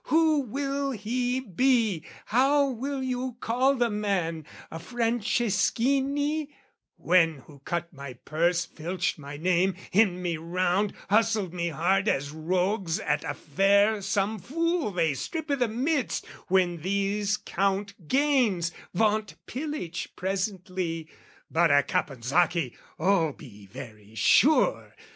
Who 0.05 0.39
will 0.39 0.89
he 0.93 1.39
be, 1.39 2.03
how 2.25 2.69
will 2.71 3.03
you 3.03 3.37
call 3.39 3.75
the 3.75 3.91
man? 3.91 4.47
A 4.71 4.79
Franceschini, 4.79 6.47
when 6.97 7.35
who 7.45 7.59
cut 7.65 7.93
my 7.93 8.13
purse, 8.13 8.65
Filched 8.65 9.19
my 9.19 9.37
name, 9.37 9.75
hemmed 9.93 10.17
me 10.17 10.37
round, 10.37 10.93
hustled 11.11 11.53
me 11.53 11.67
hard 11.69 12.07
As 12.09 12.31
rogues 12.31 12.99
at 12.99 13.23
a 13.23 13.35
fair 13.35 14.01
some 14.01 14.39
fool 14.39 14.89
they 14.89 15.13
strip 15.13 15.51
i' 15.51 15.55
the 15.55 15.67
midst, 15.67 16.25
When 16.47 16.77
these 16.81 17.37
count 17.37 18.07
gains, 18.07 18.71
vaunt 18.95 19.35
pillage 19.45 20.15
presently: 20.15 21.09
But 21.51 21.69
a 21.69 21.83
Caponsacchi, 21.83 22.75
oh, 22.97 23.33
be 23.33 23.67
very 23.67 24.15
sure! 24.15 24.95